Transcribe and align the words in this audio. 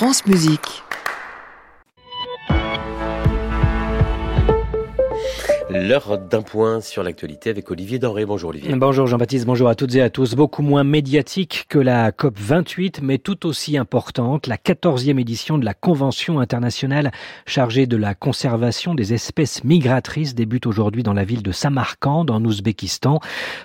France 0.00 0.24
Musique. 0.24 0.82
L'heure 5.72 6.18
d'un 6.18 6.42
point 6.42 6.80
sur 6.80 7.04
l'actualité 7.04 7.48
avec 7.48 7.70
Olivier 7.70 8.00
Doré. 8.00 8.26
Bonjour 8.26 8.50
Olivier. 8.50 8.74
Bonjour 8.74 9.06
Jean-Baptiste, 9.06 9.46
bonjour 9.46 9.68
à 9.68 9.76
toutes 9.76 9.94
et 9.94 10.02
à 10.02 10.10
tous. 10.10 10.34
Beaucoup 10.34 10.62
moins 10.62 10.82
médiatique 10.82 11.66
que 11.68 11.78
la 11.78 12.10
COP 12.10 12.36
28, 12.40 13.00
mais 13.02 13.18
tout 13.18 13.46
aussi 13.46 13.78
importante. 13.78 14.48
La 14.48 14.56
14e 14.56 15.20
édition 15.20 15.58
de 15.58 15.64
la 15.64 15.74
Convention 15.74 16.40
internationale 16.40 17.12
chargée 17.46 17.86
de 17.86 17.96
la 17.96 18.16
conservation 18.16 18.96
des 18.96 19.14
espèces 19.14 19.62
migratrices 19.62 20.34
débute 20.34 20.66
aujourd'hui 20.66 21.04
dans 21.04 21.12
la 21.12 21.22
ville 21.22 21.42
de 21.44 21.52
Samarkand, 21.52 22.26
en 22.30 22.44
Ouzbékistan. 22.44 23.20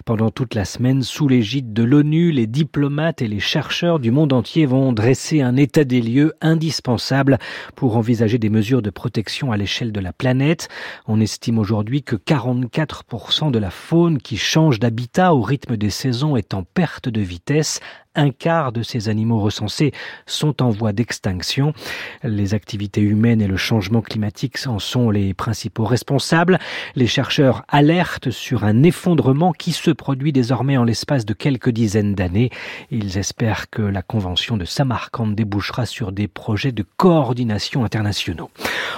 Pendant 0.05 0.29
toute 0.29 0.53
la 0.53 0.65
semaine, 0.65 1.01
sous 1.01 1.27
l'égide 1.27 1.73
de 1.73 1.83
l'ONU, 1.83 2.31
les 2.31 2.45
diplomates 2.45 3.23
et 3.23 3.27
les 3.27 3.39
chercheurs 3.39 3.97
du 3.99 4.11
monde 4.11 4.31
entier 4.31 4.67
vont 4.67 4.93
dresser 4.93 5.41
un 5.41 5.55
état 5.55 5.83
des 5.83 6.01
lieux 6.01 6.33
indispensable 6.41 7.39
pour 7.75 7.97
envisager 7.97 8.37
des 8.37 8.51
mesures 8.51 8.83
de 8.83 8.91
protection 8.91 9.51
à 9.51 9.57
l'échelle 9.57 9.91
de 9.91 9.99
la 9.99 10.13
planète. 10.13 10.69
On 11.07 11.19
estime 11.19 11.57
aujourd'hui 11.57 11.94
que 12.01 12.15
44% 12.15 13.51
de 13.51 13.59
la 13.59 13.71
faune 13.71 14.19
qui 14.19 14.37
change 14.37 14.79
d'habitat 14.79 15.33
au 15.33 15.41
rythme 15.41 15.77
des 15.77 15.89
saisons 15.89 16.35
est 16.35 16.53
en 16.53 16.63
perte 16.63 17.09
de 17.09 17.21
vitesse 17.21 17.79
un 18.15 18.31
quart 18.31 18.71
de 18.71 18.83
ces 18.83 19.09
animaux 19.09 19.39
recensés 19.39 19.91
sont 20.25 20.61
en 20.61 20.69
voie 20.69 20.93
d'extinction. 20.93 21.73
Les 22.23 22.53
activités 22.53 23.01
humaines 23.01 23.41
et 23.41 23.47
le 23.47 23.57
changement 23.57 24.01
climatique 24.01 24.57
en 24.67 24.79
sont 24.79 25.09
les 25.09 25.33
principaux 25.33 25.85
responsables. 25.85 26.59
Les 26.95 27.07
chercheurs 27.07 27.63
alertent 27.67 28.31
sur 28.31 28.63
un 28.63 28.83
effondrement 28.83 29.51
qui 29.51 29.71
se 29.71 29.91
produit 29.91 30.31
désormais 30.31 30.77
en 30.77 30.83
l'espace 30.83 31.25
de 31.25 31.33
quelques 31.33 31.69
dizaines 31.69 32.15
d'années. 32.15 32.49
Ils 32.91 33.17
espèrent 33.17 33.69
que 33.69 33.81
la 33.81 34.01
convention 34.01 34.57
de 34.57 34.65
Samarkand 34.65 35.27
débouchera 35.27 35.85
sur 35.85 36.11
des 36.11 36.27
projets 36.27 36.71
de 36.71 36.85
coordination 36.97 37.83
internationaux. 37.83 38.49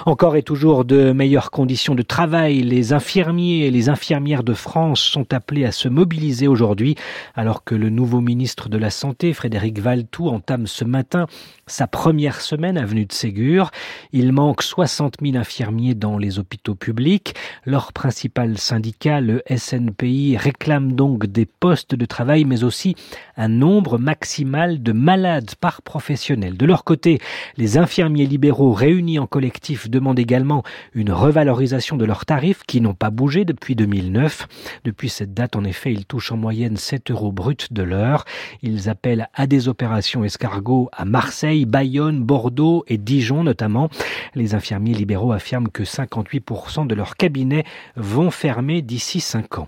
Encore 0.06 0.36
et 0.36 0.44
toujours 0.44 0.86
de 0.86 1.12
meilleures 1.12 1.52
conditions 1.52 1.96
de 1.96 2.04
travail. 2.04 2.62
Les 2.62 2.94
infirmiers 2.94 3.66
et 3.66 3.72
les 3.72 3.90
infirmières 3.90 4.44
de 4.44 4.54
France 4.54 5.00
sont 5.00 5.34
appelés 5.34 5.66
à 5.66 5.72
se 5.72 5.88
mobiliser 5.88 6.48
aujourd'hui 6.48 6.96
alors 7.36 7.64
que 7.64 7.76
le 7.76 7.90
nouveau 7.90 8.22
ministre 8.22 8.70
de 8.70 8.78
la 8.78 8.90
Santé 8.90 9.07
Frédéric 9.34 9.80
Valtou, 9.80 10.28
entame 10.28 10.68
ce 10.68 10.84
matin 10.84 11.28
sa 11.66 11.88
première 11.88 12.42
semaine 12.42 12.78
avenue 12.78 13.06
de 13.06 13.12
Ségur. 13.12 13.72
Il 14.14 14.32
manque 14.32 14.64
60 14.64 15.16
000 15.22 15.38
infirmiers 15.38 15.96
dans 15.96 16.18
les 16.18 16.40
hôpitaux 16.40 16.76
publics. 16.76 17.36
Leur 17.66 17.94
principal 17.94 18.58
syndicat, 18.58 19.22
le 19.22 19.44
SNPI, 19.54 20.38
réclame 20.38 20.94
donc 20.94 21.26
des 21.26 21.46
postes 21.46 21.96
de 21.96 22.06
travail, 22.06 22.46
mais 22.46 22.64
aussi 22.64 22.96
un 23.36 23.50
nombre 23.50 23.98
maximal 23.98 24.82
de 24.82 24.92
malades 24.92 25.56
par 25.60 25.82
professionnel. 25.82 26.58
De 26.58 26.66
leur 26.66 26.84
côté, 26.84 27.20
les 27.58 27.78
infirmiers 27.78 28.26
libéraux 28.26 28.74
réunis 28.74 29.20
en 29.20 29.28
collectif 29.28 29.90
demandent 29.90 30.20
également 30.20 30.64
une 30.94 31.12
revalorisation 31.12 31.98
de 31.98 32.06
leurs 32.06 32.26
tarifs 32.26 32.64
qui 32.66 32.82
n'ont 32.82 32.94
pas 32.94 33.10
bougé 33.10 33.46
depuis 33.46 33.76
2009. 33.76 34.48
Depuis 34.84 35.10
cette 35.10 35.34
date, 35.34 35.56
en 35.56 35.64
effet, 35.64 35.92
ils 35.92 36.06
touchent 36.06 36.32
en 36.32 36.38
moyenne 36.38 36.78
7 36.78 37.12
euros 37.12 37.32
bruts 37.32 37.58
de 37.72 37.84
l'heure. 37.84 38.26
Ils 38.62 38.90
appelle 38.98 39.30
à 39.36 39.46
des 39.46 39.68
opérations 39.68 40.24
escargots 40.24 40.90
à 40.92 41.06
Marseille, 41.06 41.66
Bayonne, 41.66 42.24
Bordeaux 42.24 42.84
et 42.88 42.98
Dijon 42.98 43.44
notamment. 43.44 43.92
Les 44.34 44.56
infirmiers 44.56 44.96
libéraux 44.96 45.34
affirment 45.34 45.70
que 45.70 45.84
58% 45.84 46.88
de 46.88 46.96
leurs 46.96 47.16
cabinets 47.16 47.64
vont 47.96 48.32
fermer 48.32 48.82
d'ici 48.82 49.20
5 49.20 49.60
ans. 49.60 49.68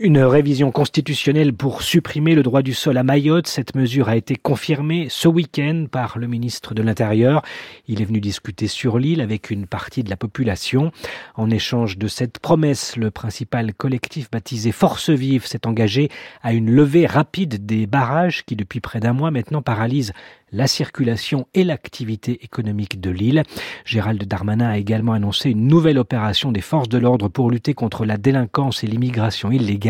Une 0.00 0.20
révision 0.20 0.70
constitutionnelle 0.70 1.52
pour 1.52 1.82
supprimer 1.82 2.36
le 2.36 2.44
droit 2.44 2.62
du 2.62 2.72
sol 2.72 2.98
à 2.98 3.02
Mayotte. 3.02 3.48
Cette 3.48 3.74
mesure 3.74 4.08
a 4.08 4.14
été 4.14 4.36
confirmée 4.36 5.08
ce 5.10 5.26
week-end 5.26 5.86
par 5.90 6.18
le 6.18 6.28
ministre 6.28 6.72
de 6.72 6.82
l'Intérieur. 6.82 7.42
Il 7.88 8.00
est 8.00 8.04
venu 8.04 8.20
discuter 8.20 8.68
sur 8.68 9.00
l'île 9.00 9.20
avec 9.20 9.50
une 9.50 9.66
partie 9.66 10.04
de 10.04 10.10
la 10.10 10.16
population. 10.16 10.92
En 11.34 11.50
échange 11.50 11.98
de 11.98 12.06
cette 12.06 12.38
promesse, 12.38 12.96
le 12.96 13.10
principal 13.10 13.74
collectif 13.74 14.30
baptisé 14.30 14.70
Force 14.70 15.10
Vive 15.10 15.46
s'est 15.46 15.66
engagé 15.66 16.10
à 16.44 16.52
une 16.52 16.70
levée 16.70 17.06
rapide 17.06 17.66
des 17.66 17.88
barrages 17.88 18.44
qui 18.44 18.54
depuis 18.54 18.78
près 18.78 19.00
d'un 19.00 19.12
mois 19.12 19.32
maintenant 19.32 19.62
paralyse 19.62 20.12
la 20.52 20.66
circulation 20.66 21.46
et 21.54 21.64
l'activité 21.64 22.42
économique 22.42 23.00
de 23.00 23.10
l'île. 23.10 23.42
Gérald 23.84 24.24
Darmanin 24.24 24.70
a 24.70 24.78
également 24.78 25.12
annoncé 25.12 25.50
une 25.50 25.66
nouvelle 25.66 25.98
opération 25.98 26.52
des 26.52 26.60
forces 26.60 26.88
de 26.88 26.96
l'ordre 26.98 27.28
pour 27.28 27.50
lutter 27.50 27.74
contre 27.74 28.06
la 28.06 28.16
délinquance 28.16 28.82
et 28.82 28.86
l'immigration 28.86 29.50
illégale. 29.50 29.87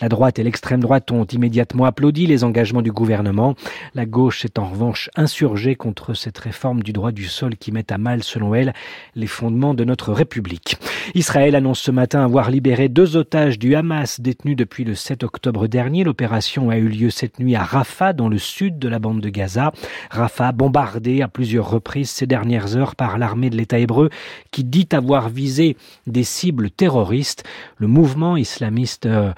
La 0.00 0.08
droite 0.08 0.38
et 0.38 0.42
l'extrême 0.42 0.80
droite 0.80 1.10
ont 1.10 1.24
immédiatement 1.24 1.84
applaudi 1.84 2.26
les 2.26 2.44
engagements 2.44 2.82
du 2.82 2.92
gouvernement. 2.92 3.54
La 3.94 4.06
gauche 4.06 4.42
s'est 4.42 4.58
en 4.58 4.68
revanche 4.68 5.08
insurgée 5.16 5.76
contre 5.76 6.14
cette 6.14 6.38
réforme 6.38 6.82
du 6.82 6.92
droit 6.92 7.12
du 7.12 7.26
sol 7.26 7.56
qui 7.56 7.72
met 7.72 7.92
à 7.92 7.98
mal, 7.98 8.22
selon 8.22 8.54
elle, 8.54 8.74
les 9.14 9.26
fondements 9.26 9.74
de 9.74 9.84
notre 9.84 10.12
République. 10.12 10.76
Israël 11.14 11.54
annonce 11.54 11.80
ce 11.80 11.90
matin 11.90 12.24
avoir 12.24 12.50
libéré 12.50 12.88
deux 12.88 13.16
otages 13.16 13.58
du 13.58 13.74
Hamas 13.74 14.20
détenus 14.20 14.56
depuis 14.56 14.84
le 14.84 14.94
7 14.94 15.22
octobre 15.22 15.66
dernier. 15.66 16.04
L'opération 16.04 16.70
a 16.70 16.76
eu 16.76 16.88
lieu 16.88 17.10
cette 17.10 17.38
nuit 17.38 17.54
à 17.56 17.64
Rafah, 17.64 18.12
dans 18.12 18.28
le 18.28 18.38
sud 18.38 18.78
de 18.78 18.88
la 18.88 18.98
bande 18.98 19.20
de 19.20 19.28
Gaza. 19.28 19.72
Rafah 20.10 20.52
bombardé 20.52 21.22
à 21.22 21.28
plusieurs 21.28 21.70
reprises 21.70 22.10
ces 22.10 22.26
dernières 22.26 22.76
heures 22.76 22.96
par 22.96 23.18
l'armée 23.18 23.50
de 23.50 23.56
l'État 23.56 23.78
hébreu 23.78 24.10
qui 24.50 24.64
dit 24.64 24.88
avoir 24.92 25.28
visé 25.28 25.76
des 26.06 26.24
cibles 26.24 26.70
terroristes. 26.70 27.44
Le 27.76 27.86
mouvement 27.86 28.36
islamiste 28.36 29.06
euh, 29.06 29.32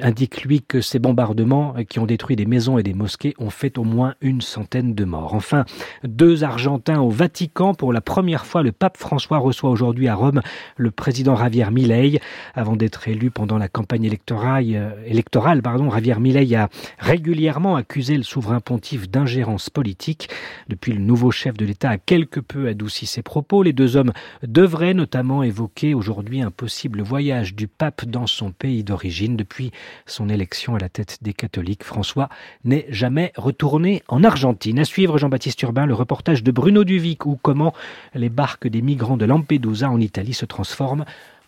indique 0.00 0.42
lui 0.42 0.62
que 0.62 0.80
ces 0.80 0.98
bombardements 0.98 1.74
euh, 1.76 1.84
qui 1.84 1.98
ont 1.98 2.06
détruit 2.06 2.36
des 2.36 2.46
maisons 2.46 2.78
et 2.78 2.82
des 2.82 2.94
mosquées 2.94 3.34
ont 3.38 3.50
fait 3.50 3.78
au 3.78 3.84
moins 3.84 4.14
une 4.20 4.40
centaine 4.40 4.94
de 4.94 5.04
morts. 5.04 5.34
Enfin, 5.34 5.64
deux 6.04 6.44
Argentins 6.44 7.00
au 7.00 7.10
Vatican. 7.10 7.74
Pour 7.74 7.92
la 7.92 8.00
première 8.00 8.46
fois, 8.46 8.62
le 8.62 8.72
pape 8.72 8.96
François 8.96 9.38
reçoit 9.38 9.70
aujourd'hui 9.70 10.08
à 10.08 10.14
Rome 10.14 10.40
le 10.76 10.90
président 11.04 11.36
Javier 11.36 11.70
Milei. 11.70 12.18
Avant 12.54 12.76
d'être 12.76 13.08
élu 13.08 13.30
pendant 13.30 13.58
la 13.58 13.68
campagne 13.68 14.04
électorale, 14.04 14.64
euh, 14.68 14.90
électorale 15.06 15.60
pardon, 15.60 15.90
Javier 15.90 16.18
Milei 16.18 16.54
a 16.54 16.70
régulièrement 16.98 17.76
accusé 17.76 18.16
le 18.16 18.22
souverain 18.22 18.60
pontife 18.60 19.10
d'ingérence 19.10 19.68
politique. 19.68 20.30
Depuis, 20.70 20.94
le 20.94 21.00
nouveau 21.00 21.30
chef 21.30 21.58
de 21.58 21.66
l'État 21.66 21.90
a 21.90 21.98
quelque 21.98 22.40
peu 22.40 22.68
adouci 22.68 23.04
ses 23.04 23.20
propos. 23.20 23.62
Les 23.62 23.74
deux 23.74 23.98
hommes 23.98 24.14
devraient 24.42 24.94
notamment 24.94 25.42
évoquer 25.42 25.92
aujourd'hui 25.92 26.40
un 26.40 26.50
possible 26.50 27.02
voyage 27.02 27.54
du 27.54 27.68
pape 27.68 28.06
dans 28.06 28.26
son 28.26 28.50
pays 28.50 28.82
d'origine. 28.82 29.36
Depuis 29.36 29.72
son 30.06 30.30
élection 30.30 30.74
à 30.74 30.78
la 30.78 30.88
tête 30.88 31.18
des 31.20 31.34
catholiques, 31.34 31.84
François 31.84 32.30
n'est 32.64 32.86
jamais 32.88 33.30
retourné 33.36 34.02
en 34.08 34.24
Argentine. 34.24 34.78
À 34.78 34.86
suivre, 34.86 35.18
Jean-Baptiste 35.18 35.60
Urbain, 35.60 35.84
le 35.84 35.92
reportage 35.92 36.42
de 36.42 36.50
Bruno 36.50 36.82
Duvic 36.82 37.26
ou 37.26 37.38
comment 37.42 37.74
les 38.14 38.30
barques 38.30 38.68
des 38.68 38.80
migrants 38.80 39.18
de 39.18 39.26
Lampedusa 39.26 39.90
en 39.90 40.00
Italie 40.00 40.32
se 40.32 40.46
transforment, 40.46 40.93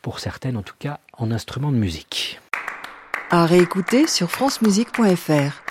pour 0.02 0.20
certaines 0.20 0.56
en 0.56 0.62
tout 0.62 0.74
cas, 0.78 1.00
en 1.16 1.30
instruments 1.30 1.72
de 1.72 1.76
musique. 1.76 2.40
À 3.30 3.44
réécouter 3.44 4.06
sur 4.06 4.30
francemusique.fr. 4.30 5.65